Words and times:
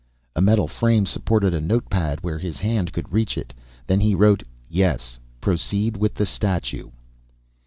A 0.35 0.41
metal 0.41 0.67
frame 0.67 1.05
supported 1.05 1.53
a 1.53 1.61
note 1.61 1.87
pad 1.87 2.21
where 2.23 2.39
His 2.39 2.57
hand 2.59 2.91
could 2.91 3.13
reach 3.13 3.37
it. 3.37 3.53
Then 3.85 3.99
he 3.99 4.15
wrote, 4.15 4.41
"Yes. 4.67 5.19
Proceed 5.39 5.95
with 5.95 6.15
the 6.15 6.25
statue." 6.25 6.89